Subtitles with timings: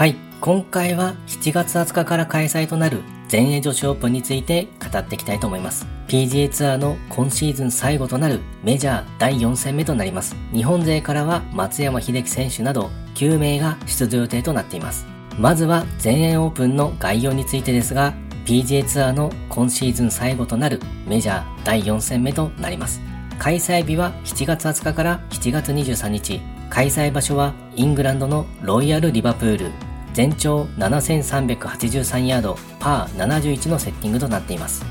[0.00, 5.86] はい、今回は7月20日から開催となる全英女子オープンについて語っていきたいと思います。
[6.08, 10.36] PGA ツアーの今シーズン最後となるメジャー第4戦目となります。
[10.54, 15.06] 日本勢からは松山英樹選手など9名が出場予定となっています。
[15.38, 18.14] まずは全英オープンの概要についてですが、
[18.46, 23.02] PGA ツアーの今シーズン最後となるメジャー第4戦目となります。
[23.38, 26.40] 開催日は7月20日から7月23日。
[26.70, 29.89] 開催場所はイングランドのロイヤルリバプール。
[30.12, 34.84] 全長7383ヤード、パー71のセッティングとなっています。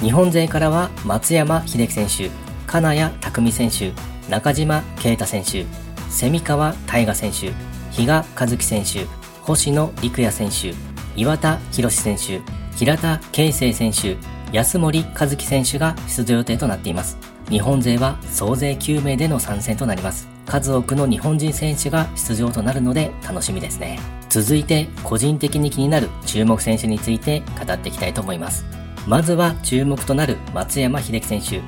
[0.00, 2.30] 日本勢からは松山英樹選手、
[2.66, 3.92] 金谷拓実選手、
[4.30, 5.64] 中島啓太選手、
[6.10, 7.52] 蝉川大河選手、
[7.90, 9.06] 比嘉和樹選手、
[9.42, 10.74] 星野陸也選手、
[11.16, 12.40] 岩田博選手、
[12.76, 14.16] 平田圭生選手、
[14.52, 17.16] 安森和樹選手が出場予定となっています。
[17.48, 20.35] 日本勢は総勢9名での参戦となります。
[20.46, 23.98] 数多くの日本人選手が出場となるので楽しみですね。
[24.28, 28.64] 続いて個人的に気になる注目選手について語っていきたいと思います。
[29.06, 31.60] まずは注目となる松山英樹選手。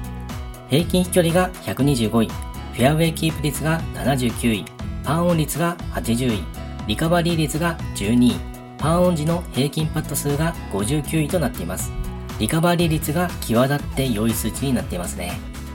[0.69, 4.65] 平均飛距離が125位、フェアウェイキープ率が79位、
[5.03, 6.45] パンオン率が80位、
[6.87, 8.37] リカバリー率が12位、
[8.77, 11.91] パンオン時の平均パット数が59位となっています。
[12.39, 15.33] リカバリー率が際立って良い数値になっていますね。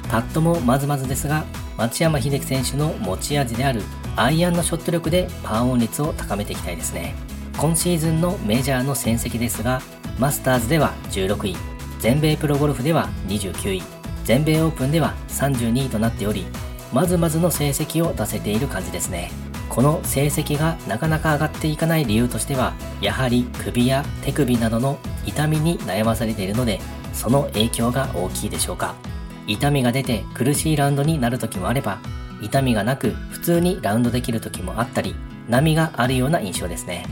[0.09, 1.43] パットもまずまずですが、
[1.77, 3.81] 松山英樹選手の持ち味である
[4.15, 7.15] アイアンのショット力でパーオン率を高めていきたいですね。
[7.57, 9.81] 今シーズンのメジャーの戦績ですが、
[10.19, 11.55] マスターズでは16位、
[11.99, 13.83] 全米プロゴルフでは29位、
[14.23, 16.45] 全米オープンでは32位となっており、
[16.91, 19.31] まずまずの成績を出せている感じですね。
[19.69, 26.79] この成績がなかなか上がっていかない理由としては、やはり首や手首などの痛みに悩まされているので、
[27.13, 28.93] その影響が大きいでしょうか。
[29.47, 31.99] 痛みが出て苦しいラウンドになる時もあれば、
[32.41, 35.15] 痛みがなく普通にラウンドできる時もあったり、
[35.47, 37.05] 波があるような印象ですね。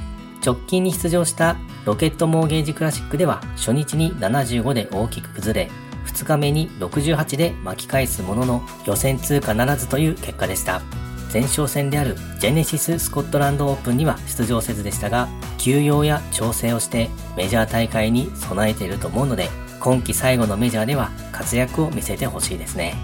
[0.44, 5.72] 直近に出場したロケットモーゲージクラシックでは初日に75で大きく崩れ、
[6.08, 10.82] 2日目に68で巻き返すものの予選通過ならずという結果でした。
[11.32, 19.50] 前哨戦であるジェネシス・スコットランドオープンには出場せずでしたが、休養や調整をしてメジャー大会に備えていると思うので、
[19.82, 22.96] 今季最後のメジャーでは活躍を見せてほしいですね。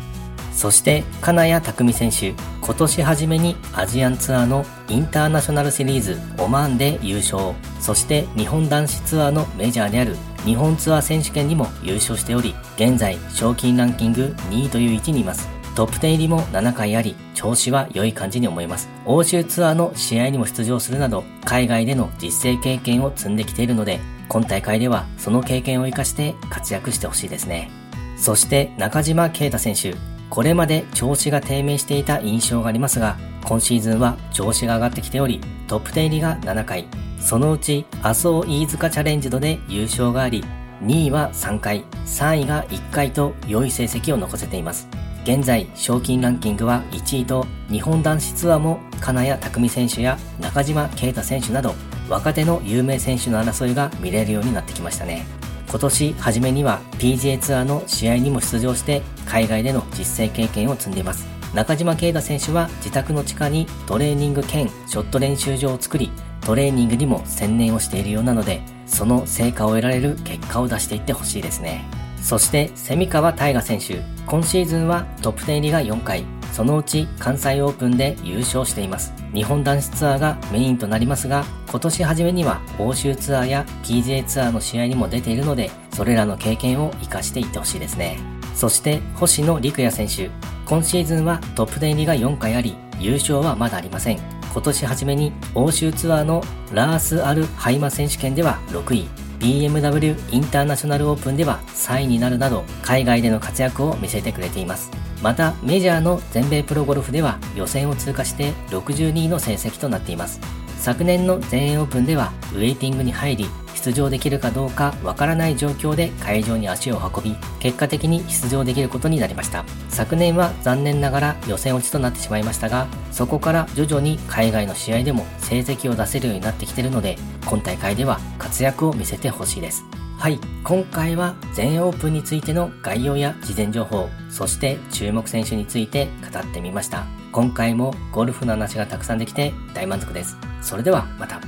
[0.54, 15.57] そして金谷拓実選手、今年初めにアジアンツアーのインターナショナルシリーズオマーンで優勝、そして日本男子ツアーのメジャーである日本ツアー選手権にも優勝しており、現在賞金ランキング2位という位置にいます。
[15.78, 18.90] トップ10入りも7回あり、調子は良い感じに思います。
[19.06, 27.70] 欧州ツアーの試合にも出場するなど、海外での実践経験を積んできているので、今大会ではその経験を活かして活躍してほしいですね。
[28.18, 29.94] そして中島啓太選手、
[30.32, 36.88] これまで調子が低迷していた印象がありますが、今シーズンは調子が上がってきており、トップ10入りが7回、
[37.20, 40.44] そのうち麻生飯塚チャレンジドで優勝があり、
[40.82, 44.88] 2位は3回、3位が1回と良い成績を残せています。
[45.28, 51.76] 現在、賞金ランキングは1位と、日本男子ツアーも金谷拓実選手や中島啓太選手など、
[52.08, 55.26] 若手の有名選手の争いが見れるようになってきましたね。
[55.70, 61.28] 今年初めには PGA ツアーの試合にも出場して海外での実践経験を積んでいます。
[61.54, 72.07] 中島啓太選手は自宅の地下にトレーニング兼ショット練習場を作り、トレーニングにも専念をしているようなので、その成果を得られる結果を出していってほしいですね。
[72.22, 74.02] そして、蝉川大河選手。
[74.26, 79.14] 今シーズンはトップ10入りが4回、そのうち関西オープンで優勝しています。
[79.34, 88.18] 日本男子ツアーがメインとなりますが、今年初めには欧州ツアーや PGA ツアーの試合にも出ているので、それらの経験を活かしていってほしいですね。
[88.56, 90.32] そして星野陸也選手。
[90.66, 94.20] 今シーズンはトップ10入りが4回あり、優勝はまだありません。
[94.52, 99.08] 今年初めに欧州ツアーのラース・アル・ハイマ選手権では6位、
[99.40, 104.92] BMW インターナショナルオープンでは3位になるなど海外での活躍を見せてくれています。
[105.22, 110.40] またメジャーの全米プロゴルフでは予選を通過して62位の成績となっています。
[110.80, 113.48] 昨年の全英オープンではウェイティングに入り
[113.88, 119.64] 出場できるかどうかわからない状況で会場に足を運び、結果的に出場できることになりました。
[119.88, 129.86] 昨年は残念ながら予選落ちとなってしまいましたが、そこから徐々に海外の試合でも成績を出せるようになってきているので、今大会では活躍を見せてほしいです。
[130.18, 137.06] はい、今回は全オープンについての概要や事前情報、そして注目選手について語ってみました。
[137.32, 140.36] 今回もゴルフの話がたくさんできて大満足です。
[140.62, 141.40] それではまた。